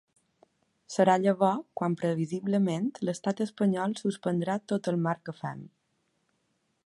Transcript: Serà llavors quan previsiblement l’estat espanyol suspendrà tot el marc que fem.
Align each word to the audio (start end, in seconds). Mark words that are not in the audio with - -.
Serà 0.93 1.13
llavors 1.23 1.59
quan 1.81 1.97
previsiblement 1.99 2.89
l’estat 3.09 3.43
espanyol 3.47 3.95
suspendrà 4.01 4.55
tot 4.73 4.91
el 4.93 5.01
marc 5.09 5.27
que 5.29 5.39
fem. 5.45 5.63